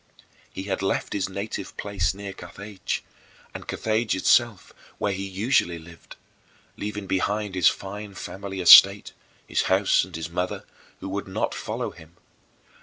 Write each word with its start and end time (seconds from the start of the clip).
He 0.51 0.63
had 0.63 0.81
left 0.81 1.13
his 1.13 1.29
native 1.29 1.77
place 1.77 2.11
near 2.15 2.33
Carthage 2.33 3.03
and 3.53 3.67
Carthage 3.67 4.15
itself, 4.15 4.73
where 4.97 5.13
he 5.13 5.23
usually 5.27 5.77
lived 5.77 6.15
leaving 6.75 7.05
behind 7.05 7.53
his 7.53 7.67
fine 7.67 8.15
family 8.15 8.61
estate, 8.61 9.13
his 9.45 9.61
house, 9.69 10.03
and 10.03 10.15
his 10.15 10.27
mother, 10.31 10.63
who 11.01 11.09
would 11.09 11.27
not 11.27 11.53
follow 11.53 11.91
him. 11.91 12.17